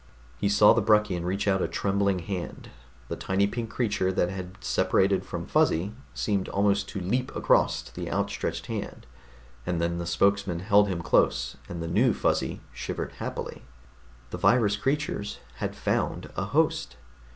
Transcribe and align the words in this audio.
_He 0.39 0.49
saw 0.49 0.73
the 0.73 0.81
Bruckian 0.81 1.25
reach 1.25 1.47
out 1.47 1.61
a 1.61 1.67
trembling 1.67 2.17
hand. 2.17 2.71
The 3.07 3.15
tiny 3.15 3.45
pink 3.45 3.69
creature 3.69 4.11
that 4.11 4.29
had 4.31 4.57
separated 4.59 5.23
from 5.23 5.45
Fuzzy 5.45 5.93
seemed 6.15 6.49
almost 6.49 6.89
to 6.89 6.99
leap 6.99 7.31
across 7.35 7.83
to 7.83 7.93
the 7.93 8.11
outstretched 8.11 8.65
hand. 8.65 9.05
And 9.63 9.79
then 9.79 9.99
the 9.99 10.07
spokesman 10.07 10.61
held 10.61 10.87
him 10.87 11.03
close, 11.03 11.55
and 11.69 11.83
the 11.83 11.87
new 11.87 12.15
Fuzzy 12.15 12.61
shivered 12.73 13.11
happily. 13.19 13.61
The 14.31 14.39
virus 14.39 14.75
creatures 14.75 15.37
had 15.57 15.75
found 15.75 16.31
a 16.35 16.45
host. 16.45 16.97